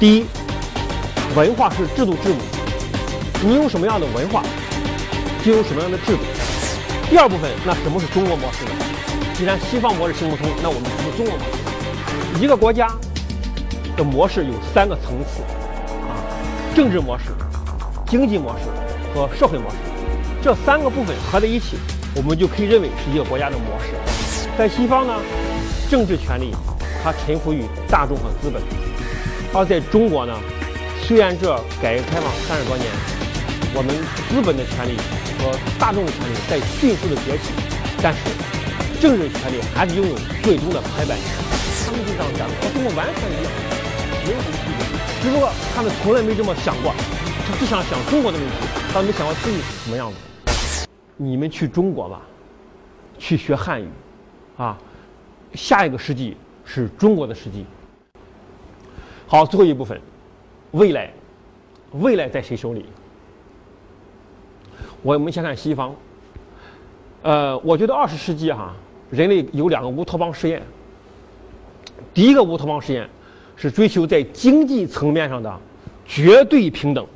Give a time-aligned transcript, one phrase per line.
[0.00, 0.24] 第一，
[1.34, 2.36] 文化是制度之母，
[3.42, 4.44] 你有什么样的文化，
[5.44, 6.20] 就有什么样的制度。
[7.10, 8.70] 第二部分，那什么是中国模式呢？
[9.34, 12.40] 既然西方模式行不通，那我们什么中国模式？
[12.40, 12.88] 一个国家
[13.96, 15.42] 的模式有三个层次
[16.06, 16.14] 啊，
[16.76, 17.34] 政治模式、
[18.06, 18.66] 经济模式
[19.12, 19.76] 和社会模式，
[20.40, 21.76] 这三个部分合在一起，
[22.14, 23.94] 我们就可以认为是一个国家的模式。
[24.56, 25.14] 在西方呢，
[25.90, 26.54] 政治权力
[27.02, 28.62] 它臣服于大众和资本。
[29.54, 30.38] 而在中国呢，
[31.02, 32.86] 虽然这改革开放三十多年，
[33.74, 33.88] 我们
[34.28, 34.94] 资本的权利
[35.40, 37.56] 和大众的权利在迅速的崛起，
[38.02, 38.20] 但是
[39.00, 41.26] 政治权利还是拥有最终的拍板权。
[41.86, 43.48] 他们就这样讲，和中国完全一样，
[44.28, 44.84] 没有什么区别。
[45.22, 46.92] 只不过他们从来没这么想过，
[47.48, 48.54] 他只想想中国的问题，
[48.92, 50.86] 他没想过自己是什么样子。
[51.16, 52.20] 你们去中国吧，
[53.18, 53.88] 去学汉语，
[54.58, 54.76] 啊，
[55.54, 57.64] 下一个世纪是中国的世纪。
[59.30, 60.00] 好，最后一部分，
[60.70, 61.12] 未来，
[61.92, 62.86] 未来在谁手里？
[65.02, 65.94] 我们先看西方。
[67.20, 68.74] 呃，我觉得二十世纪哈，
[69.10, 70.62] 人类有两个乌托邦实验。
[72.14, 73.06] 第一个乌托邦实验
[73.54, 75.54] 是追求在经济层面上的
[76.06, 77.06] 绝对平等，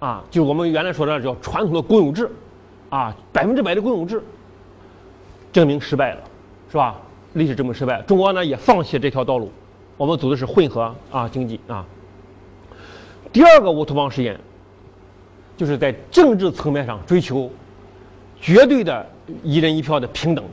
[0.00, 2.30] 啊，就是我们原来说的叫传统的公有制，
[2.90, 4.22] 啊，百分之百的公有制，
[5.50, 6.20] 证明失败了，
[6.70, 7.00] 是吧？
[7.32, 9.50] 历史证明失败，中国呢也放弃这条道路。
[9.98, 11.84] 我们走的是混合啊经济啊。
[13.32, 14.38] 第二个乌托邦实验，
[15.56, 17.50] 就是在政治层面上追求
[18.40, 19.04] 绝对的
[19.42, 20.44] 一人一票的平等。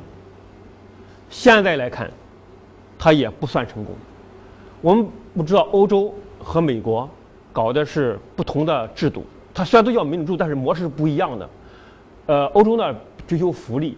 [1.30, 2.10] 现在来看，
[2.98, 3.96] 它也不算成功。
[4.82, 7.08] 我们不知道欧洲和美国
[7.54, 11.50] 搞的是不同的制度，它虽然都叫民主制，但是模式是不一样的。
[12.26, 12.96] 呃，欧洲呢
[13.28, 13.96] 追求福利，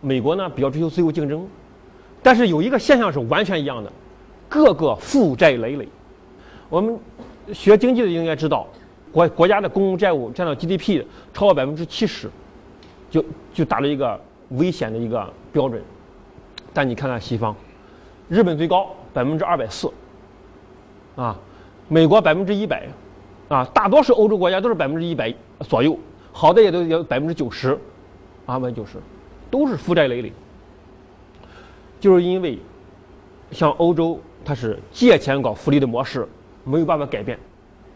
[0.00, 1.46] 美国呢比较追求自由竞争，
[2.20, 3.92] 但是有一个现象是完全一样的。
[4.48, 5.86] 个个负债累累，
[6.68, 6.98] 我们
[7.52, 8.66] 学经济的应该知道，
[9.12, 11.04] 国国家的公共债务占到 GDP
[11.34, 12.30] 超过百分之七十，
[13.10, 13.22] 就
[13.52, 14.18] 就达到一个
[14.50, 15.82] 危险的一个标准。
[16.72, 17.54] 但你看看西方，
[18.28, 19.90] 日本最高百分之二百四，
[21.16, 21.38] 啊，
[21.88, 22.88] 美国百分之一百，
[23.48, 25.98] 啊，大多数欧洲国家都是百分之一百左右，
[26.32, 27.78] 好的也都有百分之九十，
[28.46, 28.98] 啊，百分之九十，
[29.50, 30.32] 都是负债累累，
[32.00, 32.58] 就是因为
[33.50, 34.18] 像欧洲。
[34.48, 36.26] 它是借钱搞福利的模式，
[36.64, 37.38] 没有办法改变。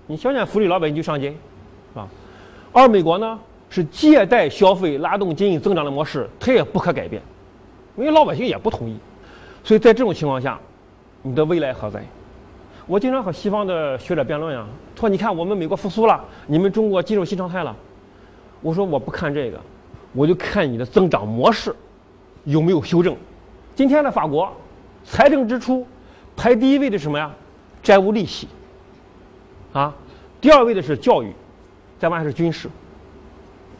[0.06, 1.36] 你想想福利，老百姓就上街，是
[1.94, 2.06] 吧？
[2.74, 3.38] 而美国呢，
[3.70, 7.22] 是借贷消费拉动经济增长的模式，它也不可改变，
[7.96, 8.98] 因为老百姓也不同意。
[9.64, 10.60] 所以在这种情况下，
[11.22, 12.04] 你的未来何在？
[12.86, 17.74] 我经常和西方的学者辩论呀，说你看我们美国复苏了，你们中国进入新常态了。
[18.60, 19.58] 我说我不看这个，
[20.12, 21.74] 我就看你的增长模式
[22.44, 23.16] 有没有修正。
[23.74, 24.52] 今天的法国
[25.02, 25.86] 财政支出。
[26.37, 27.31] 排第一位的是什么呀？
[27.82, 28.47] 债务利息，
[29.72, 29.94] 啊，
[30.41, 31.32] 第二位的是教育，
[31.98, 32.69] 再往下是军事。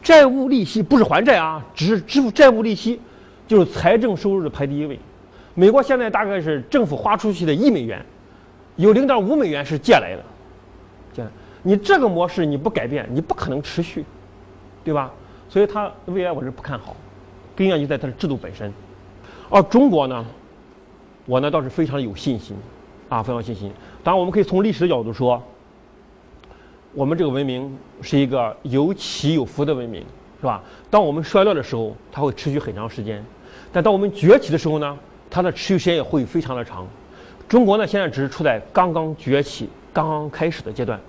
[0.01, 2.99] 债务利息不是还债啊，只是支付债务利息，
[3.47, 4.99] 就是财政收入的排第一位。
[5.53, 8.05] 美国现在大概是政府花出去的一美元，
[8.75, 10.23] 有零点五美元是借来的，
[11.13, 11.25] 借。
[11.61, 14.03] 你这个模式你不改变，你不可能持续，
[14.83, 15.09] 对吧？
[15.47, 16.93] 所以它未来我是不看好，
[17.55, 18.73] 根源就在它的制度本身。
[19.49, 20.25] 而中国呢？
[21.25, 22.55] 我呢倒是非常有信心，
[23.09, 23.71] 啊，非常信心。
[24.03, 25.41] 当然，我们可以从历史的角度说，
[26.93, 30.01] 我们这个文明是一个有起有伏的文明，
[30.41, 30.61] 是吧？
[30.89, 33.21] 当我们衰落的时候，它会持续很长时间；
[33.71, 34.97] 但当我们崛起的时候呢，
[35.29, 36.85] 它的持续时间也会非常的长。
[37.47, 40.99] 中国呢，现在只是处在刚刚崛起、刚刚开始的阶段。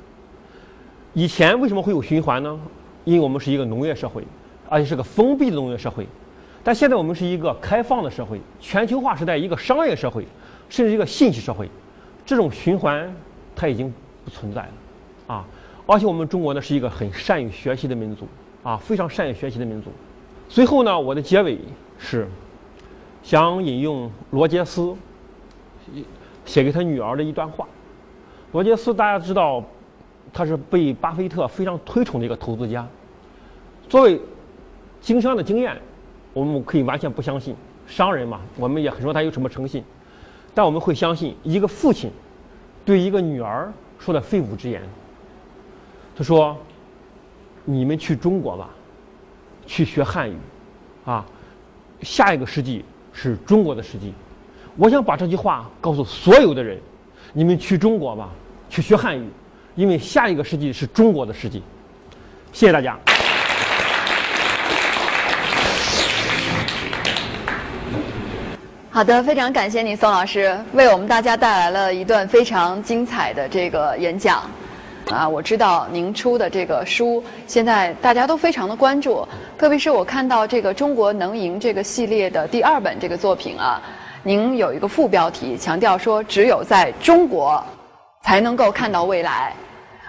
[1.13, 2.61] 以前为什么会有循环呢？
[3.05, 4.25] 因为我们是一个农业社会，
[4.69, 6.07] 而且是个封闭的农业社会。
[6.65, 10.27] 但现在我们是一个开放的社会，全球化时代，一个商业社会，
[10.71, 11.69] 甚至一个信息社会，
[12.25, 13.15] 这种循环
[13.55, 13.93] 它已经
[14.25, 15.45] 不存在了，啊！
[15.85, 18.27] 而且我们中国呢是一个很善于学习的民族，
[18.63, 19.91] 啊，非常善于学习的民族。
[20.49, 21.59] 最后呢，我的结尾
[21.99, 22.27] 是
[23.23, 24.97] 想引用罗杰斯
[26.47, 27.69] 写给他女儿的一段话。
[28.53, 29.63] 罗杰斯大家知道，
[30.33, 32.89] 他是被巴菲特非常推崇的一个投资家，
[33.87, 34.19] 作为
[35.03, 35.79] 经商的经验。
[36.35, 38.41] 我们可以完全不相信商人嘛？
[38.57, 39.83] 我们也很说他有什么诚信，
[40.53, 42.11] 但我们会相信一个父亲
[42.85, 44.83] 对一个女儿说的肺腑之言。
[46.17, 46.57] 他说
[47.65, 48.69] ：“你们去中国吧，
[49.67, 50.37] 去学汉语，
[51.05, 51.25] 啊，
[52.03, 54.13] 下一个世纪是中国的世纪。”
[54.77, 56.81] 我想把这句话告诉所有的人：
[57.33, 58.29] 你们去中国吧，
[58.69, 59.29] 去学汉语，
[59.77, 61.63] 因为下一个世纪是中国的世纪。
[62.53, 62.99] 谢谢大家。
[68.95, 74.49] 好的，非常感谢你，宋老师为我们大家带来了一段非常精彩的这个演讲。
[75.11, 79.27] 啊，我知道您出的这个书现在大家都非常的关注，
[79.59, 83.83] 特别是我看到这个《中国能赢》这个系列的第二本这个作品啊，
[84.23, 87.61] 您有一个副标题强调说，只有在中国
[88.23, 89.53] 才能够看到未来。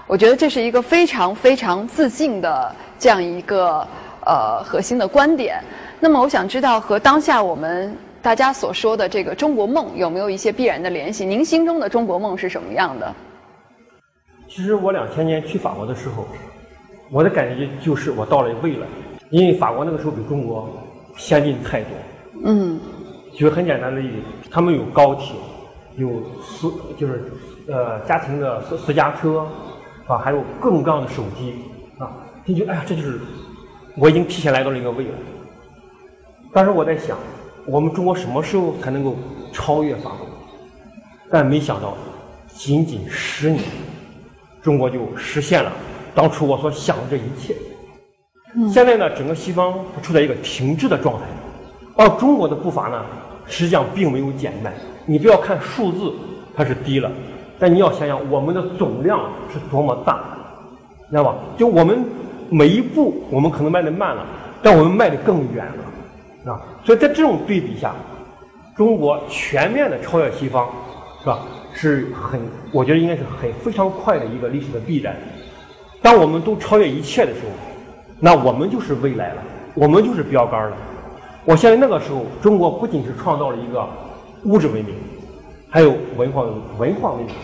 [0.06, 3.88] 我觉得这是一个非常非常自信的这样一个
[4.28, 5.60] 呃核心的观点。
[6.00, 7.98] 那么，我想知道和当下我们。
[8.26, 11.24] 大家所说的这个中国梦有没有一些必然的联系？
[11.24, 13.14] 您心中的中国梦是什么样的？
[14.50, 16.28] 其实我两千年去法国的时候，
[17.12, 18.88] 我的感觉就是我到了未来，
[19.30, 20.68] 因为法国那个时候比中国
[21.16, 21.90] 先进太多。
[22.46, 22.80] 嗯。
[23.32, 24.16] 举个很简单的例子，
[24.50, 25.36] 他们有高铁，
[25.98, 27.32] 有私就是
[27.68, 29.46] 呃家庭的私私家车，
[30.08, 31.54] 啊，还有各种各样的手机
[32.00, 32.10] 啊，
[32.44, 33.20] 你觉得哎呀，这就是
[33.96, 35.12] 我已经提前来到了一个未来。
[36.52, 37.16] 但是我在想。
[37.68, 39.16] 我们中国什么时候才能够
[39.52, 40.28] 超越法国？
[41.32, 41.96] 但没想到，
[42.48, 43.64] 仅仅十年，
[44.62, 45.72] 中国就实现了
[46.14, 47.56] 当初我所想的这一切。
[48.72, 51.26] 现在呢，整个西方处在一个停滞的状态，
[51.98, 53.04] 而中国的步伐呢，
[53.48, 54.72] 实际上并没有减慢。
[55.06, 56.14] 你不要看数字
[56.56, 57.12] 它是低了，
[57.58, 59.20] 但你要想想我们的总量
[59.52, 60.24] 是多么大，
[61.10, 61.36] 知道吧？
[61.58, 62.06] 就我们
[62.50, 64.24] 每一步，我们可能迈得慢了，
[64.62, 66.54] 但我们迈得更远了。
[66.54, 67.96] 啊，所以在这种对比下，
[68.78, 70.70] 中国全面的超越西方，
[71.20, 71.40] 是吧？
[71.74, 72.40] 是很，
[72.72, 75.16] 我觉得应该是很非常快的一个历史的必然。
[76.00, 77.48] 当我们都超越一切的时候，
[78.20, 79.42] 那我们就是未来了，
[79.74, 80.78] 我们就是标杆了。
[81.44, 83.84] 我相信那个时候，中国不仅是创造了一个
[84.44, 84.94] 物质文明，
[85.70, 86.44] 还有文化
[86.78, 87.36] 文化文明，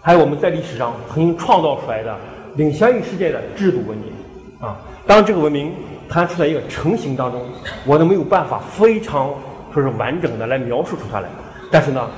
[0.00, 2.16] 还有我们在历史上曾经创造出来的
[2.54, 4.12] 领先于世界的制度文明。
[4.60, 4.78] 啊，
[5.08, 5.72] 当这个文明。
[6.08, 7.42] 它处在一个成型当中，
[7.84, 9.34] 我都没有办法非常
[9.72, 11.28] 说是完整的来描述出它来。
[11.70, 12.08] 但是呢，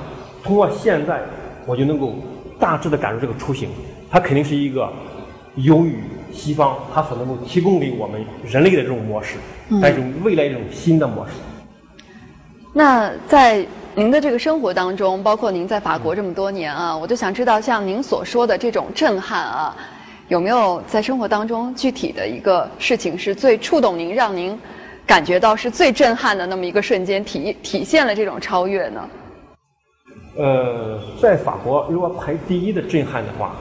[0.43, 1.21] 通过现在，
[1.65, 2.13] 我就能够
[2.59, 3.69] 大致的感受这个雏形，
[4.09, 4.87] 它肯定是一个
[5.55, 5.99] 优于
[6.31, 9.37] 西方它所能够提供给我们人类的这种模式，
[9.81, 11.33] 但是未来一种新的模式。
[12.71, 13.65] 那在
[13.95, 19.75] 您的这个生活当中，包括您在法国这么多年啊，我就想知道，像您所说的这种震撼啊。
[20.29, 24.57] 有没有在生活当中具体的一个事情是最触动您、让您
[25.05, 29.09] 感觉到是最震撼的那么一个瞬间，体体现了这种超越呢？
[30.37, 33.55] 呃，在法国，如果排第一的震撼的话，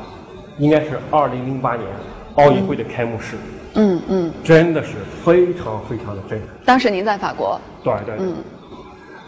[0.59, 1.88] 应该是二零零八年
[2.35, 3.37] 奥运会的开幕式。
[3.75, 4.32] 嗯嗯。
[4.44, 6.49] 真的是非常非常的震撼。
[6.67, 7.59] 当时您在法国。
[7.82, 8.26] 对对对。
[8.26, 8.37] 嗯。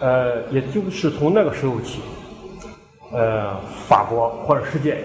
[0.01, 2.03] 呃，也就是从那个时候起，
[3.13, 3.59] 呃，
[3.89, 4.99] 法国或者世界。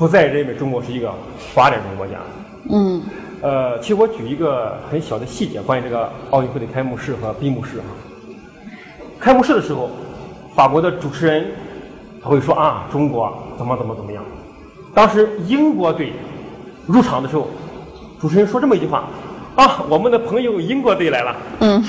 [0.00, 1.12] 不再认为中国是一个
[1.52, 2.14] 发展中国家。
[2.70, 3.02] 嗯。
[3.42, 7.84] 呃，其实我举一个很小的细节，关于这个奥运会的开幕式和闭幕式哈。
[9.18, 9.90] 开幕式的时候，
[10.54, 11.48] 法国的主持人
[12.22, 14.24] 他会说啊，中国怎么怎么怎么样。
[14.94, 16.14] 当时英国队
[16.86, 17.48] 入场的时候，
[18.18, 19.04] 主持人说这么一句话
[19.54, 21.36] 啊，我们的朋友英国队来了。
[21.60, 21.84] 嗯。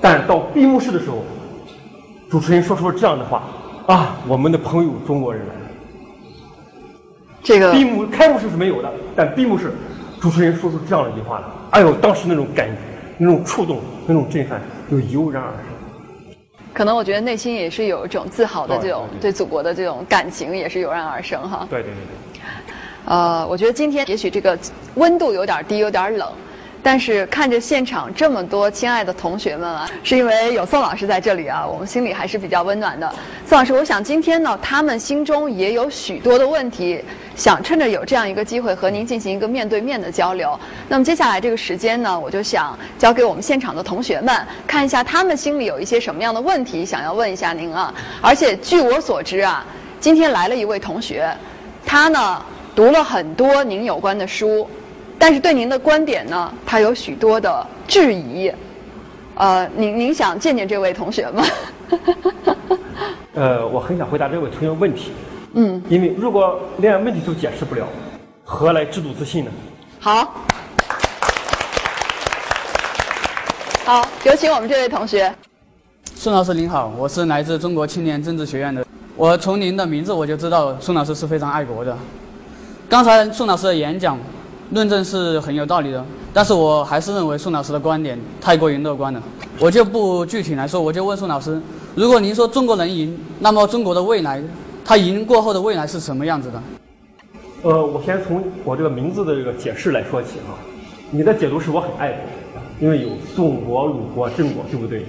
[0.00, 1.18] 但到闭幕式的时候，
[2.30, 3.42] 主持人说出了这样的话
[3.86, 5.59] 啊，我们的朋友中国人来了。
[7.42, 9.72] 这个闭幕开幕式是没有的，但闭幕式
[10.20, 12.76] 主持人说出这样的一句话来，哎呦，当时那种感觉、
[13.18, 16.34] 那种触动、那种震撼就油然而生。
[16.72, 21.66] 可能我觉得内心也是有一种自豪的这种对祖国的这种感情，也是油然而生哈。
[21.70, 22.74] 对对对对。
[23.06, 24.56] 呃，我觉得今天也许这个
[24.94, 26.28] 温度有点低，有点冷。
[26.82, 33.12] 但是看着现场这么多亲爱的同学们啊，是因为有宋老师在这里啊，我们心里还是比较温暖的。
[33.46, 37.04] 宋老师，我想今天呢，他们心中也有许多的问题，
[37.36, 40.58] 想趁着有这样一个机会和您进行一个面对面的交流。
[40.88, 44.34] 那么接下来这个时间呢，我就想交给我们现场的同学们，
[44.66, 47.92] 看一下他们心里有一些什么样的问题想要问一下您啊。
[48.22, 49.64] 而且据我所知啊，
[50.00, 51.30] 今天来了一位同学，
[51.84, 52.42] 他呢
[52.74, 54.66] 读了很多您有关的书。
[55.20, 58.50] 但是对您的观点呢，他有许多的质疑，
[59.34, 61.44] 呃，您您想见见这位同学吗？
[63.36, 65.12] 呃，我很想回答这位同学问题。
[65.52, 65.82] 嗯。
[65.90, 67.86] 因为如果连问题都解释不了，
[68.44, 69.50] 何来制度自信呢？
[70.00, 70.34] 好。
[73.84, 75.30] 好，有请我们这位同学。
[76.14, 78.86] 宋老师您好，我是来自中国青年政治学院的。
[79.16, 81.94] 我从您的名字我就知道宋老师是非常爱国的。
[82.88, 84.18] 刚才宋老师的演讲。
[84.70, 89.20] 论证是很有道理的，但是我还是认为宋老师的观点太过于乐观了。
[89.58, 91.60] 我就不具体来说，我就问宋老师：
[91.96, 94.40] 如果您说中国能赢，那么中国的未来，
[94.84, 96.62] 它赢过后的未来是什么样子的？
[97.62, 100.54] 呃，我先从我这个名字的这个解释来说起哈。
[101.10, 102.20] 你的解读是我很爱国，
[102.78, 105.04] 因为有宋国、鲁国、郑国，对不对？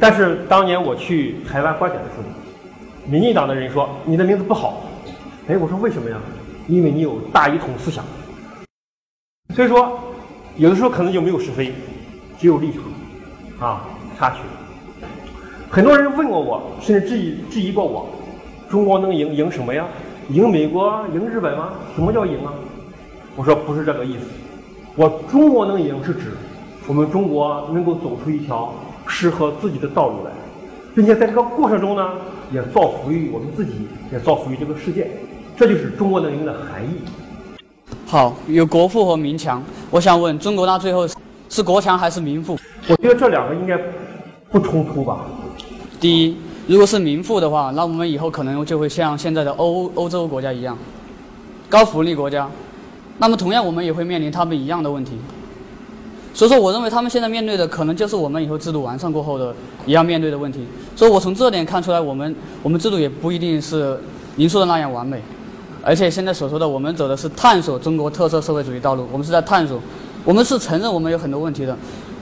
[0.00, 2.24] 但是当年我去台湾观展的时候，
[3.06, 4.82] 民进党的人说你的名字不好。
[5.46, 6.16] 哎，我说为什么呀？
[6.68, 8.02] 因为你有大一统思想。
[9.54, 9.98] 所以说，
[10.56, 11.72] 有的时候可能就没有是非，
[12.38, 12.82] 只有立场
[13.68, 13.84] 啊
[14.18, 14.38] 插曲。
[15.68, 18.08] 很多人问过我，甚至质疑质疑过我，
[18.70, 19.86] 中国能赢赢什么呀？
[20.30, 21.04] 赢美国？
[21.12, 21.70] 赢日本吗？
[21.94, 22.52] 什么叫赢啊？
[23.36, 24.26] 我说不是这个意思。
[24.96, 26.32] 我中国能赢是指
[26.86, 28.72] 我们中国能够走出一条
[29.06, 30.30] 适合自己的道路来，
[30.94, 32.10] 并且在这个过程中呢，
[32.52, 33.72] 也造福于我们自己，
[34.10, 35.10] 也造福于这个世界。
[35.56, 36.96] 这就是中国能赢的含义。
[38.06, 39.62] 好，有国富和民强。
[39.90, 41.08] 我想问，中国到最后
[41.48, 42.58] 是国强还是民富？
[42.88, 43.78] 我觉得这两个应该
[44.50, 45.24] 不冲突吧。
[46.00, 50.76] 第一，如果是民富的话，那我们以后可能就会像现在的欧欧洲国家一样，
[51.68, 52.48] 高福利国家。
[53.18, 55.12] 那么同样，我们也会面临他们一样的问题。
[56.34, 59.54] 所以说，我认为他们现在面对的可能就是我们以后制度完善过后的
[59.86, 60.66] 一样面对的问题。
[60.96, 63.98] 所以我从这点看出来，我们我们制度也不一定是
[64.36, 65.20] 您说的那样完美。
[65.82, 69.80] 而且现在所说的，我们走的是探索中国特色社会主义道路，我们是在探索，
[70.24, 71.76] 我们是承认我们有很多问题的。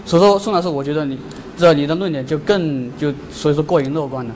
[0.06, 1.18] 所以说，宋老师，我觉得你
[1.56, 4.34] 这你的论点就更就所以说过于乐观了。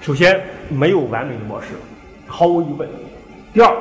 [0.00, 1.68] 首先，没有完美的模式，
[2.26, 2.88] 毫无疑问。
[3.52, 3.76] 第二，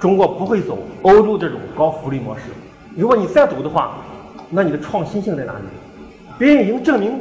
[0.00, 2.42] 中国不会走欧洲这种高福利模式。
[2.96, 3.98] 如果你再走的话，
[4.50, 5.64] 那你的创新性在哪里？
[6.36, 7.20] 别人已经证明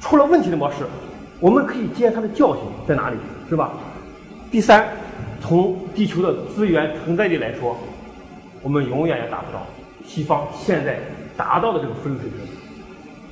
[0.00, 0.76] 出了问题的模式，
[1.40, 3.16] 我们可以借它的教训在哪里，
[3.48, 3.72] 是吧？
[4.50, 4.86] 第三，
[5.40, 7.76] 从地球的资源承载力来说，
[8.62, 9.66] 我们永远也达不到
[10.06, 10.98] 西方现在
[11.36, 12.38] 达到的这个福利水平。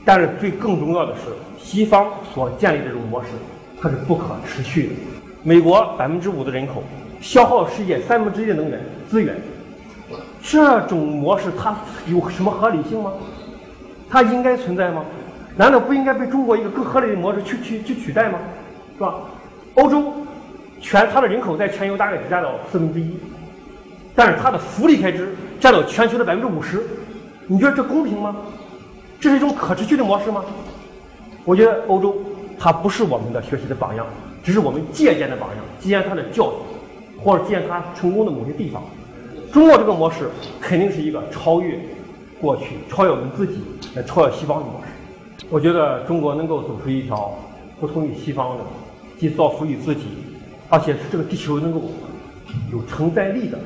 [0.05, 3.29] 但是最更重要的是，西方所建立的这种模式，
[3.81, 4.93] 它是不可持续的。
[5.43, 6.83] 美国百分之五的人口。
[7.19, 9.35] 消耗世界三分之一的能源资源，
[10.43, 11.75] 这种模式它
[12.07, 13.11] 有什么合理性吗？
[14.09, 15.03] 它应该存在吗？
[15.57, 18.39] 难道不应该被中国一个更合理的模式去去去取代吗？
[18.97, 19.15] 是吧？
[19.77, 20.13] 欧洲
[20.87, 23.11] 全它的人口在全球大概只占到四分之一，
[24.15, 26.81] 但是它的福利开支占到全球的百分之五十，
[27.49, 28.37] 你觉得这公平吗？
[29.19, 30.45] 这是一种可持续的模式吗？
[31.45, 32.17] 我觉得欧洲
[32.57, 34.07] 它不是我们的学习的榜样，
[34.45, 36.55] 只是我们借鉴的榜样，借鉴它的教育。
[37.19, 38.85] 或者借鉴他成功的某些地方，
[39.51, 40.29] 中国这个模式
[40.61, 41.81] 肯定是一个超越
[42.41, 43.65] 过去、超越我们自己、
[43.97, 45.47] 来超越西方的模式。
[45.49, 47.33] 我觉得中国能够走出一条
[47.81, 48.65] 不同于西方的，
[49.19, 50.03] 既造福于自己，
[50.69, 51.91] 而且是这个地球能够
[52.73, 53.59] 有承载力的，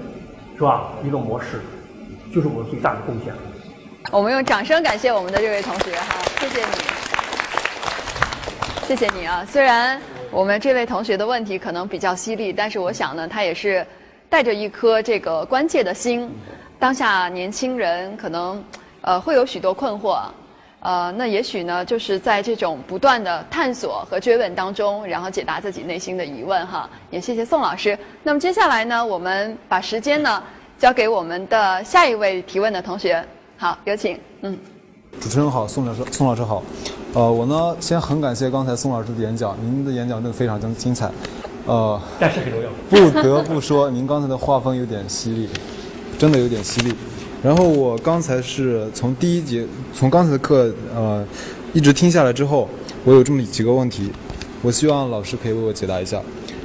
[0.56, 0.92] 是吧？
[1.04, 1.60] 一个模式，
[2.34, 3.32] 就是我们最大的贡献。
[4.10, 6.72] 我们用掌声感谢我们的这位同学哈，谢谢你，
[8.86, 9.44] 谢谢你啊！
[9.48, 10.00] 虽然。
[10.32, 13.84] 我们这位同学的问题可能比较犀利，但是我想呢，他也是
[14.28, 16.30] 带着一颗这个关切的心。
[16.78, 18.62] 当下年轻人可能
[19.00, 20.20] 呃会有许多困惑，
[20.80, 26.88] 呃，那也许呢，就是在这种不断的探索和追问当中，然后解答自己内心的疑问哈。
[27.10, 27.98] 也谢谢宋老师。
[28.22, 30.42] 那么接下来呢，我们把时间呢
[30.78, 33.22] 交给我们的下一位提问的同学。
[33.58, 34.18] 好，有请。
[34.40, 34.58] 嗯。
[35.20, 36.62] 主持人好，宋老师，宋老师好。
[37.12, 41.10] 呃，我呢先很感谢刚才宋老师的演讲，您的演讲真的非常精精彩。
[41.66, 42.70] 呃，但是很重要。
[42.88, 45.48] 不得不说，您刚才的画风有点犀利，
[46.18, 46.94] 真的有点犀利。
[47.42, 51.24] 然后我刚才是从第一节，从刚才的课，呃，
[51.72, 52.68] 一直听下来之后，
[53.04, 54.10] 我有这么几个问题，
[54.62, 56.20] 我希望老师可以为我解答一下。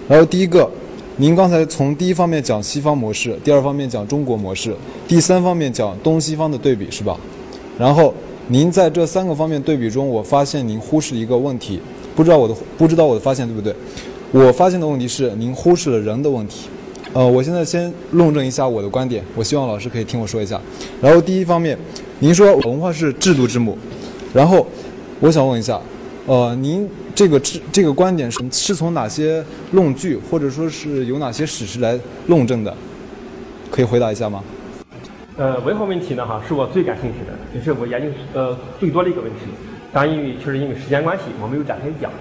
[0.08, 0.70] 然后第一个，
[1.18, 4.76] 您刚才从第一方面讲西方模式，第二方面讲中国模式，
[5.08, 7.18] 第三方面讲东西方的对比，是吧？
[7.78, 8.14] 然后。
[8.48, 11.80] 您在这三个方面对比中，我发现您忽视一个问题，
[12.16, 13.74] 不知道我的不知道我的发现对不对？
[14.32, 16.68] 我发现的问题是您忽视了人的问题。
[17.16, 20.60] 呃，我现在先论证一下我的观点，我希望老师可以听我说一下。
[21.02, 21.78] 然后第一方面，
[22.20, 23.78] 您说文化是制度之母，
[24.34, 24.68] 然后
[25.22, 25.80] 我想问一下，
[26.26, 29.42] 呃，您这个这这个观点是是从哪些
[29.72, 32.76] 论据或者说是有哪些史实来论证的？
[33.72, 34.44] 可以回答一下吗？
[35.38, 39.46] 呃，文化问题呢，哈，是我最感兴趣的，也是我研究呃最多的一个问题。
[39.94, 42.12] 但因为确实因为时间关系，我没有展开讲。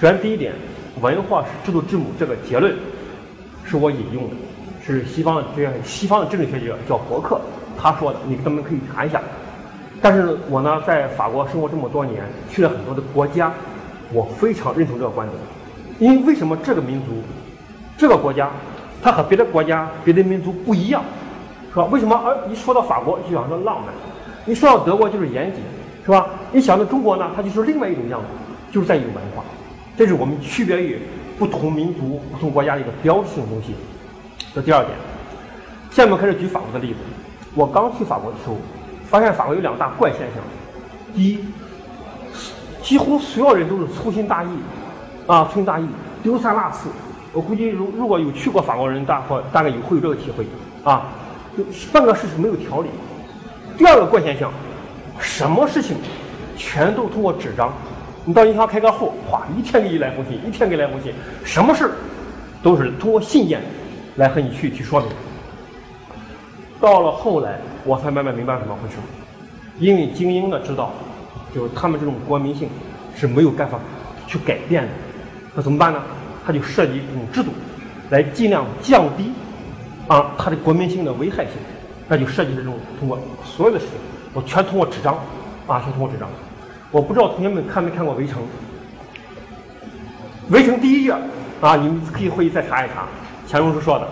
[0.00, 0.52] 首先第一点，
[1.00, 2.74] 文化是制度之母这个结论，
[3.68, 4.36] 是我引用的，
[4.84, 7.38] 是西方的这样西方的政治学家叫伯克
[7.76, 9.20] 他说的，你他们可以查一下。
[10.00, 13.52] 但是我呢，在法国生活这么多年，去了很多的国家，
[14.12, 15.38] 我非常认同这个观点。
[15.98, 17.22] 因为为什么这个民族，
[17.96, 18.48] 这个国家，
[19.02, 21.02] 它和别的国家、别的民族不一样？
[21.70, 21.84] 是吧？
[21.86, 22.16] 为什么？
[22.24, 23.92] 而一说到法国，就想说浪漫；
[24.46, 25.60] 一说到德国，就是严谨，
[26.04, 26.26] 是吧？
[26.52, 28.26] 一想到中国呢，它就是另外一种样子，
[28.72, 29.44] 就是在于文化。
[29.96, 30.98] 这是我们区别于
[31.38, 33.74] 不同民族、不同国家的一个标志性东西。
[34.54, 34.94] 这第二点。
[35.90, 36.98] 下面开始举法国的例子。
[37.54, 38.56] 我刚去法国的时候，
[39.08, 40.44] 发现法国有两大怪现象：
[41.14, 41.44] 第一，
[42.82, 44.48] 几乎所有人都是粗心大意，
[45.26, 45.88] 啊，粗心大意，
[46.22, 46.88] 丢三落四。
[47.32, 50.46] 我估计如如果有去过法国人，大伙大概有会有这个体会，
[50.84, 51.06] 啊，
[51.56, 52.88] 就办个事情没有条理。
[53.76, 54.52] 第二个怪现象，
[55.18, 55.96] 什么事情
[56.56, 57.72] 全都通过纸张。
[58.28, 61.14] 你到银行开个户，哗，一天给你来封信，一天给你来封信，
[61.46, 61.90] 什么事
[62.62, 63.62] 都是通过信件
[64.16, 65.08] 来和你去去说明。
[66.78, 68.96] 到了后来，我才慢慢明白怎么回事。
[69.78, 70.92] 因为精英的知道，
[71.54, 72.68] 就是他们这种国民性
[73.16, 73.80] 是没有办法
[74.26, 74.90] 去改变的，
[75.54, 75.98] 那怎么办呢？
[76.44, 77.50] 他就设计一种制度，
[78.10, 79.32] 来尽量降低
[80.06, 81.54] 啊他的国民性的危害性。
[82.06, 83.94] 那就设计这种通过所有的事情，
[84.34, 85.14] 我全通过纸张
[85.66, 86.28] 啊，全通过纸张。
[86.90, 88.38] 我不知道同学们看没看过《围城》？
[90.54, 91.12] 《围城》第一页
[91.60, 93.06] 啊，你们可以回去再查一查。
[93.46, 94.08] 钱钟书说的，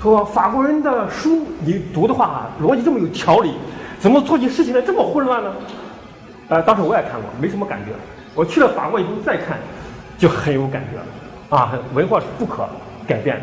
[0.00, 3.54] 说法国人的书你读的话，逻辑这么有条理。
[4.00, 5.52] 怎么做起事情来这么混乱呢？
[6.48, 7.92] 呃，当时我也看过，没什么感觉。
[8.34, 9.58] 我去了法国以后再看，
[10.18, 11.04] 就很有感觉了。
[11.56, 12.68] 啊，文化是不可
[13.06, 13.42] 改变的，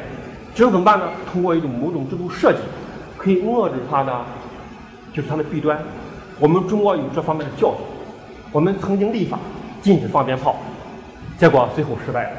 [0.54, 1.06] 只有怎么办呢？
[1.32, 2.60] 通过一种某种制度设计，
[3.18, 4.13] 可以遏制它的，
[5.13, 5.80] 就是它的弊端。
[6.39, 7.78] 我们中国有这方面的教训，
[8.51, 9.38] 我们曾经立法
[9.82, 10.56] 禁止放鞭炮，
[11.38, 12.29] 结果最后失败了。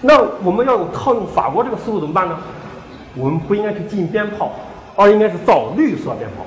[0.00, 2.38] 那我们要有套用法国这个思路怎么办呢？
[3.16, 4.52] 我们不应该去禁鞭炮，
[4.96, 6.44] 而应该是造绿色鞭炮。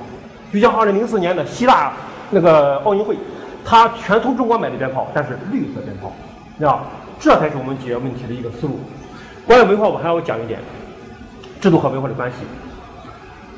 [0.52, 1.92] 就像二零零四年的希腊
[2.30, 3.16] 那个奥运会，
[3.64, 6.12] 他全从中国买的鞭炮，但是绿色鞭炮，
[6.58, 6.82] 知道
[7.18, 8.78] 这才是我们解决问题的一个思路。
[9.46, 10.60] 关于文化，我还要讲一点
[11.60, 12.36] 制度和文化的关系。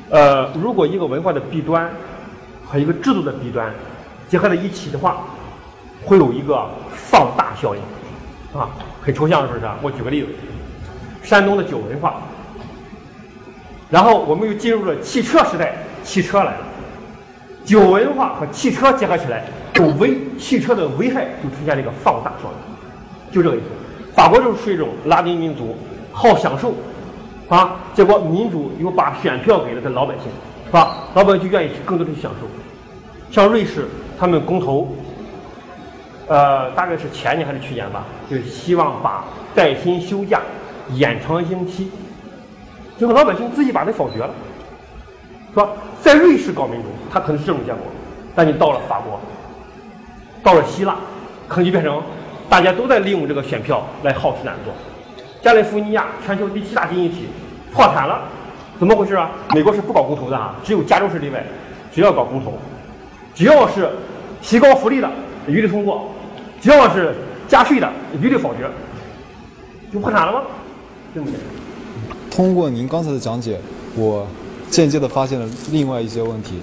[0.09, 1.89] 呃，如果一个文化的弊端
[2.65, 3.71] 和一个制度的弊端
[4.31, 5.23] 结合在一起的话，
[6.05, 7.81] 会有一个放大效应，
[8.57, 8.69] 啊，
[9.01, 9.65] 很抽象，是不是？
[9.81, 10.29] 我举个例子，
[11.21, 12.21] 山东的酒文化，
[13.89, 16.65] 然后我们又进入了汽车时代，汽车来了。
[17.65, 23.65] 酒文化和汽车结合起来，就危汽车的危害就出现了一个放大效应，就这个意思。
[24.15, 25.75] 法国就是属于这种拉丁民族，
[26.13, 26.73] 好享受，
[27.49, 30.27] 啊，结果民主又把选票给了他老百姓，
[30.67, 30.99] 是吧？
[31.15, 32.47] 老百姓就愿意去更多的去享受。
[33.29, 33.87] 像瑞士，
[34.21, 34.87] 他们公投，
[36.27, 40.39] 呃，大概是前年还是去年吧，就希望把带薪休假
[40.91, 41.89] 延长一星期，
[42.99, 44.29] 结果老百姓自己把它否决了。
[45.49, 45.69] 是吧？
[46.03, 47.81] 在瑞士搞民主，它可能是这种结果，
[48.35, 49.19] 但你到了法国，
[50.43, 50.97] 到了希腊，
[51.47, 51.99] 可能就变成
[52.47, 54.71] 大家都在利用这个选票来好吃懒做。
[55.41, 57.27] 加利福尼亚全球第七大经济体
[57.73, 58.21] 破产了，
[58.77, 59.31] 怎么回事啊？
[59.55, 61.43] 美国是不搞公投的啊，只有加州是例外，
[61.91, 62.53] 只要搞公投，
[63.33, 63.89] 只要是
[64.41, 65.09] 提高福利的，
[65.47, 66.09] 一律通过；
[66.61, 67.15] 只要是
[67.47, 68.69] 加税的，一律否决，
[69.93, 70.43] 就破产了吗？
[71.13, 71.37] 对不对？
[72.29, 73.59] 通过您刚才的讲解，
[73.95, 74.27] 我。
[74.69, 76.53] 间接的发现了另外一些问题，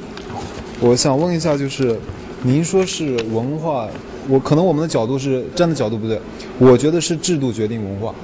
[0.80, 1.94] 我想问一下，就是
[2.40, 3.86] 您说是文化，
[4.30, 6.18] 我可能我们的角度是站的角度不对，
[6.58, 8.14] 我觉得是制度决定文化。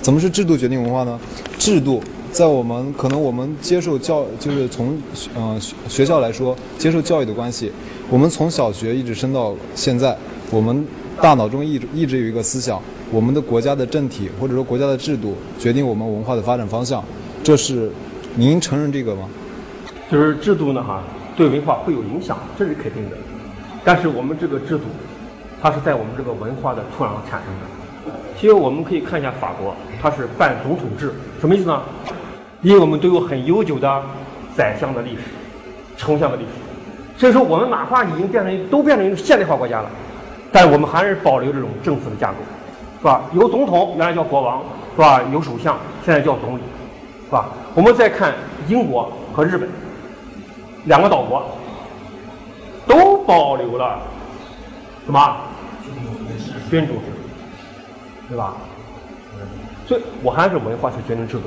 [0.00, 1.18] 怎么是制度决定文化呢？
[1.58, 4.96] 制度在我们可能我们接受教，就是从
[5.34, 7.72] 嗯学校来说接受教育的关系，
[8.10, 10.16] 我们从小学一直升到现在，
[10.50, 10.86] 我们
[11.20, 17.04] 大脑中一直一直有一个思想，我们的国家的政体或者说国家的制度决定我们文化的发展方向，
[17.42, 17.90] 这是。
[18.34, 19.28] 您承认这个吗？
[20.08, 21.02] 就是制度呢，哈，
[21.36, 23.16] 对文化会有影响，这是肯定的。
[23.84, 24.84] 但是我们这个制度，
[25.60, 28.14] 它是在我们这个文化的土壤产生的。
[28.38, 31.82] 其实我们可以看一下法国，它是半总统制，什么意思呢？
[32.62, 34.02] 因为我们都有很悠久的
[34.56, 35.22] 宰相的历史、
[35.96, 36.50] 丞相的历史，
[37.18, 39.90] 所以说我们哪怕已经变成都变成一个现代化国家了，
[40.50, 42.36] 但我们还是保留这种政府的架构，
[43.00, 43.22] 是吧？
[43.34, 44.62] 有总统，原来叫国王，
[44.94, 45.20] 是吧？
[45.32, 46.62] 有首相，现在叫总理。
[47.26, 47.48] 是吧？
[47.74, 48.32] 我们再看
[48.68, 49.68] 英国和日本
[50.84, 51.42] 两个岛国，
[52.86, 53.98] 都保留了
[55.04, 55.36] 什么
[56.70, 57.00] 君主制，
[58.30, 58.56] 对吧？
[59.86, 61.42] 所以我还是文化是决定制度。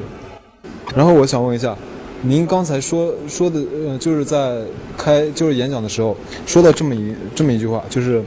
[0.95, 1.75] 然后我想问一下，
[2.23, 4.61] 您刚才说说的，呃，就是在
[4.95, 8.23] 开就是演讲的时候说到这么一这么一句话，就是，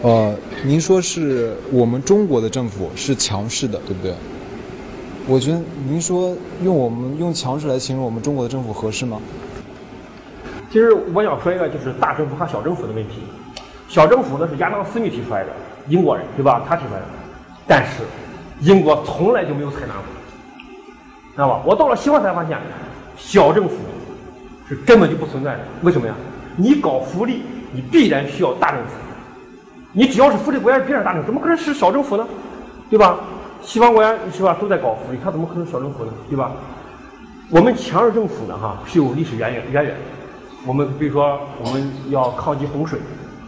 [0.00, 0.32] 呃，
[0.64, 4.14] 您说是我们中国的政府是强势的，对不对？
[5.26, 9.20] 我觉得您说用我们用强势来形容我们中国的政府合适吗？
[10.70, 13.22] 其实我想说一个就是大政府和小政府的问题。
[13.88, 15.50] 小政府呢是亚当·斯密提出来的，
[15.88, 16.64] 英国人对吧？
[16.68, 17.06] 他提出来的，
[17.66, 18.04] 但是
[18.60, 20.04] 英国从来就没有采纳过，
[21.34, 21.60] 知道吧？
[21.66, 22.56] 我到了西方才发现，
[23.24, 23.76] 小政府
[24.68, 25.60] 是根本就不存在的。
[25.82, 26.14] 为什么呀？
[26.56, 28.90] 你搞福利，你必然需要大政府。
[29.92, 32.26] 你只要是福利国家，必然大政府，怎么可能是小政府呢？
[32.90, 33.18] 对吧？
[33.62, 36.12] 西方国家是吧，都在搞福利，他怎么可能小政府呢？
[36.28, 36.52] 对吧？
[37.48, 39.96] 我们强势政府呢，哈，是有历史渊源渊源。
[40.66, 42.98] 我们比如说，我们要抗击洪水，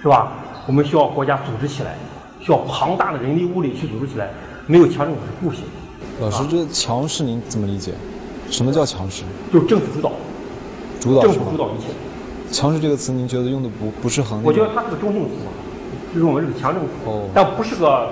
[0.01, 0.33] 是吧？
[0.67, 1.97] 我们需要国家组织起来，
[2.41, 4.31] 需要庞大的人力物力去组织起来，
[4.67, 5.65] 没有强政府是不行。
[6.21, 7.93] 老师，这强势您怎么理解？
[8.55, 9.25] 什么叫强势？
[9.53, 10.13] 就是政府主导，
[11.01, 11.33] 主导政？
[11.33, 11.89] 府主导一切。
[12.53, 14.41] 强势这个词，您觉得用的不不是很？
[14.45, 15.31] 我觉得它是个中性词，
[16.15, 18.11] 就是我们这个强政府，哦但不是个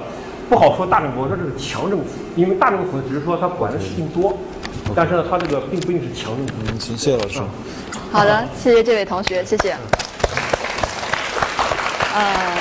[0.51, 4.37] 不好说大政府，我说这是强政府，因为大政府只是说他管的事情多，
[4.97, 6.77] 但是呢，他这个并不一定是强政府。
[6.97, 7.41] 谢谢老师。
[8.11, 9.77] 好的，谢谢这位同学，谢谢。
[12.17, 12.59] 呃，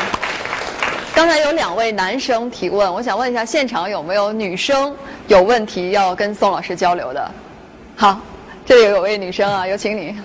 [1.15, 4.93] 刚才有两位男生提问，我想问一下，现场有没有女生
[5.27, 7.31] 有问题要跟宋老师交流的？
[8.01, 8.19] 好，
[8.65, 10.15] 这里有位女生啊，有请你。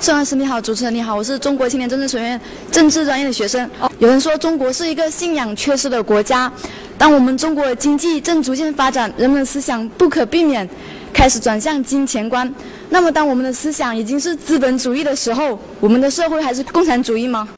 [0.00, 2.40] 宋老师你好，主持人你好，我是中国青年政治学院
[2.72, 3.70] 政治专业的学生。
[4.00, 6.52] 有人说中国是一个信仰缺失的国家，
[6.98, 10.68] 当我们中国经济正逐渐发展，人们的思想不可避免
[11.12, 12.52] 开始转向金钱观。
[12.90, 17.48] 那么，当我们的思想已经是资本主义的时候，我们的社会还是共产主义吗？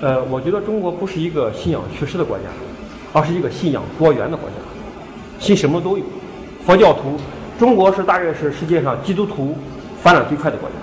[0.00, 2.46] 呃，我觉得中国不是一个信仰缺失的国家，
[3.12, 4.56] 而是一个信仰多元的国家，
[5.38, 6.02] 信什么都有。
[6.66, 7.16] 佛教徒，
[7.62, 9.56] 中国是大概是世界上基督徒
[10.02, 10.74] 发展最快的国家，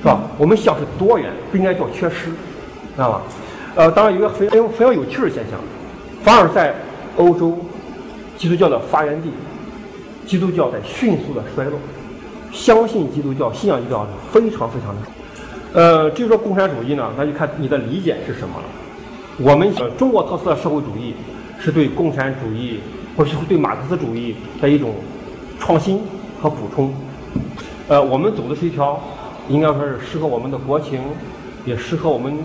[0.00, 0.18] 是吧？
[0.38, 3.22] 我们想是多元，不应该叫缺失，知道吧？
[3.74, 5.60] 呃，当然有一个非常非常有趣的现象，
[6.22, 6.74] 反而在
[7.18, 7.54] 欧洲，
[8.38, 9.28] 基督教的发源地，
[10.26, 11.78] 基督教在迅速的衰落，
[12.50, 15.10] 相信基督教、信仰基督教是非常非常的少。
[15.74, 18.64] 呃，至于说共产主义呢，那就看你的理解是什么了。
[19.36, 21.14] 我们呃中国特色的社会主义
[21.58, 22.80] 是对共产主义
[23.18, 24.94] 或是对马克思主义的一种
[25.60, 26.02] 创新
[26.42, 26.92] 和补充。
[27.86, 28.98] 呃，我们走的是一条
[29.48, 31.00] 应该说是适合我们的国情，
[31.64, 32.36] 也适合我们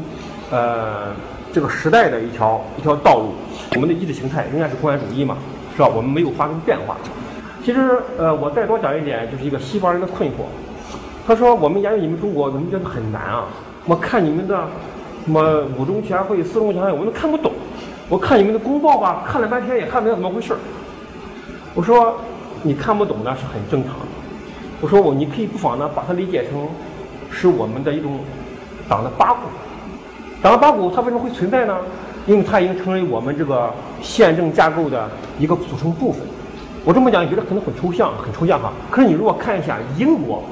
[0.51, 1.15] 呃
[1.51, 3.33] 这个时代的一条一条道路。
[3.73, 5.37] 我们的意识形态仍然是共产主义嘛，
[5.75, 5.87] 是吧？
[5.87, 6.97] 我们没有发生变化。
[7.63, 10.45] 其实呃，我再多讲一点，就是一个西方人的困惑。
[11.25, 13.45] 他说：“我们研究你们中国，怎么觉得很难啊。
[13.85, 14.67] 我看你们的
[15.25, 17.51] 什么五中全会、四中全会，我们都看不懂。
[18.07, 20.55] 我看你们的公报吧，看了半天也看不明白怎么回事。
[21.73, 22.15] 我说
[22.65, 24.05] 你看不懂呢是很正常的。
[24.81, 26.67] 我说我你可以不妨呢把它理解成
[27.29, 28.19] 是我们的一种
[28.89, 29.41] 党的八股。
[30.41, 31.77] 党的八股它为什么会存在呢？
[32.25, 36.21] 因为它已经成为我们这个宪政架构的一个组成部分。
[36.83, 38.73] 我这么讲，你觉得可能很抽象，很抽象哈。
[38.89, 40.43] 可是你如果看一下英国。”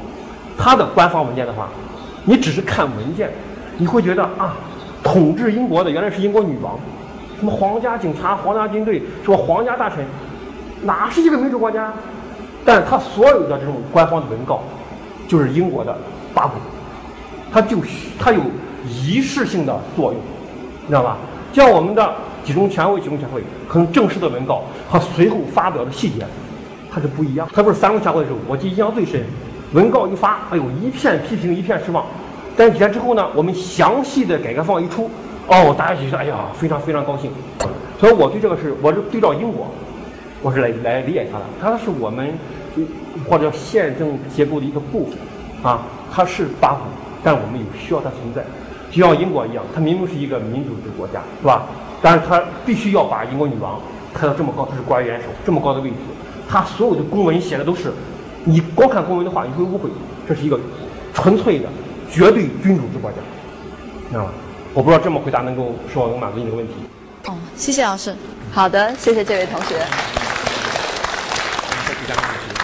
[0.56, 1.68] 它的官方文件的话，
[2.26, 3.32] 你只是看文件，
[3.80, 4.54] 你会觉得啊，
[5.02, 6.78] 统治英国的原来是英国女王，
[7.40, 10.06] 什么皇家警察、皇家军队，什么皇家大臣，
[10.84, 11.92] 哪是一个民主国家？
[12.66, 14.62] 但是他所有的这种官方的文告，
[15.28, 15.98] 就是英国的
[16.34, 16.54] 八股，
[17.52, 17.78] 它就
[18.18, 18.40] 它有
[18.88, 20.22] 仪式性的作用，
[20.84, 21.18] 你知道吧？
[21.52, 26.26] 像我们的几中全会、几中全会，可能正式的文告和随后发表的细节，
[26.92, 27.48] 它是不一样。
[27.50, 29.22] 特别是三中全会的时候，我记印象最深。
[29.74, 32.06] 文告一发，哎呦，一片批评，一片失望。
[32.56, 35.10] 但几天之后呢，我们详细的改革方案一出，
[35.48, 37.32] 哦，大家就觉得哎呀，非常非常高兴。
[38.00, 39.68] 所以我对这个事，我是对照英国，
[40.44, 41.46] 我是来来理解它的。
[41.60, 42.38] 它是我们
[43.28, 45.18] 或者宪政结构的一个部分
[45.64, 46.82] 啊，它是八股，
[47.24, 48.44] 但我们有需要它存在，
[48.92, 51.64] 就像英国一样，它明明是一个民主制国家，是吧？
[52.02, 53.80] 但是它必须要把英国女王
[54.14, 55.96] 抬到这么高，她是国家元首这么高的位置，
[56.50, 57.92] 它所有的公文写的都是。
[58.44, 59.90] 你光看公文的话，你会误会，
[60.28, 60.60] 这是一个
[61.14, 61.70] 纯粹的、
[62.12, 63.18] 绝对君主制国家，
[64.10, 64.32] 知道吗？
[64.74, 66.74] 我不知道这么回答能够是否能满足你的问题。
[67.28, 68.14] 哦，谢谢老师。
[68.52, 69.76] 好的，谢谢这位同学。
[72.08, 72.56] 再追加个问题。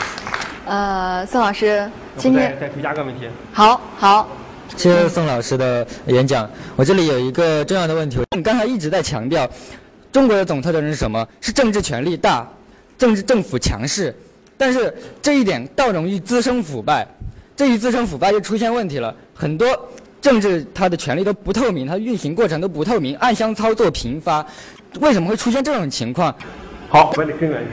[0.65, 3.27] 呃，宋老师，今天再再追加个问题。
[3.53, 4.29] 好好，
[4.75, 6.49] 谢谢宋老师的演讲。
[6.75, 9.49] 我这里有一个重要的问题，你刚才一直在强调，
[10.11, 11.25] 中国的总特征是什么？
[11.41, 12.47] 是政治权力大，
[12.97, 14.15] 政治政府强势。
[14.57, 17.07] 但是这一点倒容易滋生腐败，
[17.55, 19.15] 这一滋生腐败就出现问题了。
[19.33, 19.67] 很多
[20.21, 24.45] 政治它的权力都不透明，它运行过程都不透明，暗箱操作频发。
[24.99, 26.35] 为什么会出现这种情况？
[26.89, 27.67] 好，问的根源是，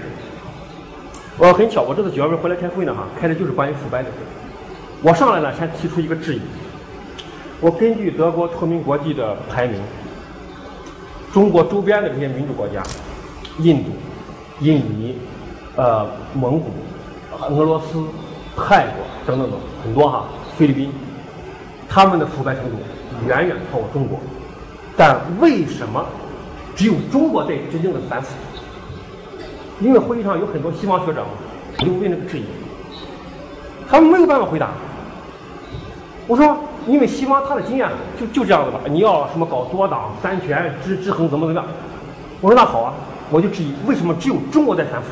[1.39, 4.17] 我很巧，我这次九月份回来开会呢，哈，开的就是关于腐败的会。
[5.03, 6.41] 我上来呢，先提出一个质疑。
[7.61, 9.81] 我根据德国透明国际的排名，
[11.33, 12.83] 中国周边的这些民主国家，
[13.59, 13.91] 印度、
[14.61, 15.19] 印尼。
[15.79, 16.71] 呃，蒙古、
[17.51, 18.03] 俄罗斯、
[18.57, 20.25] 泰国等等等很多哈，
[20.57, 20.91] 菲律宾，
[21.87, 22.77] 他们的腐败程度
[23.29, 24.19] 远远超过中国，
[24.97, 26.03] 但为什么
[26.75, 28.31] 只有中国在真正的反腐？
[29.81, 31.23] 因为会议上有很多西方学者，
[31.79, 32.45] 我就问这个质疑，
[33.89, 34.71] 他们没有办法回答。
[36.27, 41.71] 我说，因为西方他的经验就就这样子吧，你要什么搞多党、三权、制制衡怎么怎么样？
[42.41, 42.95] 我说那好啊，
[43.31, 45.09] 我就质疑为什么只有中国在反腐？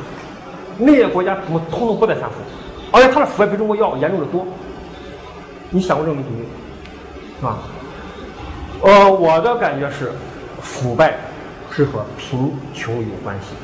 [0.77, 2.35] 那些国家怎么通通不在反腐，
[2.91, 4.45] 而且他的腐败比中国要严重的多。
[5.69, 6.45] 你想过这个问题没有？
[7.39, 7.57] 是吧？
[8.81, 10.11] 呃，我的感觉是，
[10.61, 11.15] 腐败
[11.71, 13.55] 是和贫穷有关系。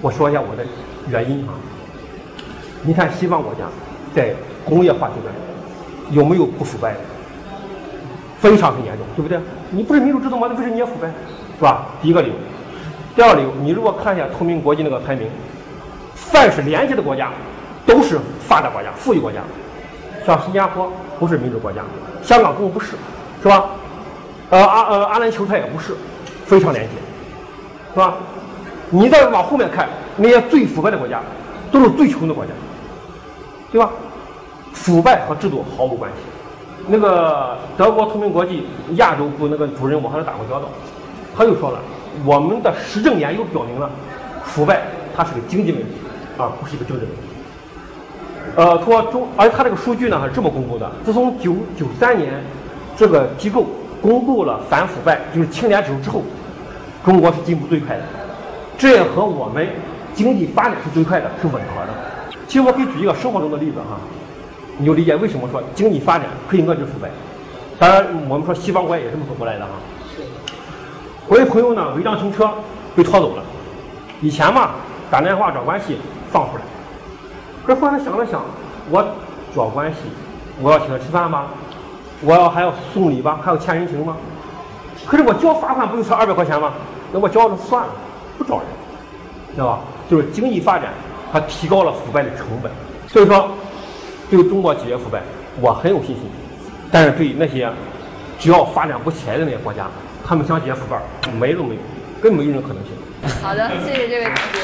[0.00, 0.64] 我说一下我的
[1.08, 1.54] 原因啊。
[2.82, 3.60] 你看西方国家
[4.14, 4.34] 在
[4.64, 5.34] 工业化阶段
[6.10, 7.00] 有没有不腐败的？
[8.38, 9.38] 非常很严重，对不对？
[9.70, 10.48] 你不是民主制度吗？
[10.50, 11.08] 那为什么你也腐败？
[11.58, 11.86] 是吧？
[12.00, 12.34] 第一个理由。
[13.14, 15.28] 第二个理由，你如果看一下透明国际那个排名，
[16.14, 17.30] 凡是廉洁的国家
[17.84, 19.40] 都是发达国家、富裕国家，
[20.24, 21.82] 像新加坡不是民主国家，
[22.22, 22.92] 香港更不是，
[23.42, 23.66] 是吧？
[24.48, 25.94] 呃阿呃阿联酋它也不是，
[26.46, 26.92] 非常廉洁，
[27.92, 28.14] 是吧？
[28.90, 31.20] 你再往后面看，那些最腐败的国家
[31.70, 32.50] 都是最穷的国家，
[33.72, 33.90] 对吧？
[34.72, 36.16] 腐败和制度毫无关系。
[36.86, 40.68] 那个德国透明国际亚洲部那个主任，我和他打过交道，
[41.36, 41.78] 他就说了，
[42.24, 43.88] 我们的实证研究表明了，
[44.44, 44.82] 腐败
[45.16, 45.90] 它是个经济问题，
[46.36, 47.22] 啊，不是一个政治问题。
[48.56, 52.42] 呃，说中，而他这个数据呢是这么公布的：自从九九三年
[52.96, 53.66] 这个机构
[54.02, 56.22] 公布了反腐败就是清廉指数之后，
[57.04, 58.02] 中国是进步最快的，
[58.80, 59.68] 这也和我们
[60.14, 61.92] 经济发展是最快的是吻合的。
[62.48, 64.00] 其实我可以举一个生活中的例子哈。
[64.78, 67.10] 你就理解为什么说经济发展可以遏制腐败。
[67.78, 69.72] 当然，我们说西方国家也这么走过来的哈。
[71.28, 72.50] 我一朋友呢，违章停车
[72.96, 73.42] 被拖走了。
[74.22, 74.70] 以前嘛，
[75.10, 75.98] 打电话找关系
[76.30, 76.62] 放出来。
[77.66, 78.40] 可是后来想了想，
[78.88, 79.06] 我
[79.54, 79.98] 找关系，
[80.62, 81.48] 我要请他吃饭吗？
[82.22, 83.38] 我要还要送礼吧？
[83.42, 84.16] 还要欠人情吗？
[85.06, 86.72] 可是我交罚款不就才二百块钱吗？
[87.12, 87.92] 那我交了算了，
[88.40, 88.66] 不找人，
[89.54, 89.80] 知道吧？
[90.10, 90.92] 就是经济发展，
[91.30, 92.72] 它提高了腐败的成本。
[93.06, 93.50] 所以说。
[94.30, 95.20] 对中国解决腐败，
[95.60, 96.22] 我很有信心。
[96.92, 97.68] 但是对那些
[98.38, 99.88] 只要发展不起来的那些国家，
[100.24, 100.96] 他们想解决腐败，
[101.32, 101.80] 没都没有，
[102.22, 102.92] 根本没有这种可能性。
[103.42, 104.60] 好的，谢谢这位同学。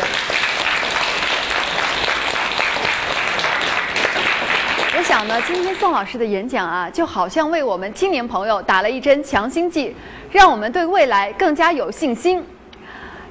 [4.96, 9.96] 我想呢，今天宋老师的演讲啊，就好像为我们青年朋友打了一针强心剂，
[10.30, 12.46] 让我们对未来更加有信心。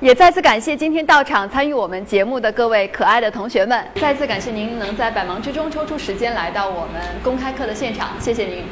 [0.02, 8.64] 也再次感谢今天到场参与我们节目的各位可爱的同学们，再次感谢您能在百忙之中抽出时间来到我们公开课的现场，谢谢您。